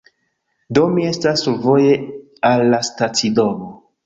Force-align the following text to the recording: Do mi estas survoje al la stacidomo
Do 0.77 0.85
mi 0.93 1.05
estas 1.09 1.43
survoje 1.49 1.93
al 2.53 2.65
la 2.73 2.81
stacidomo 2.89 3.71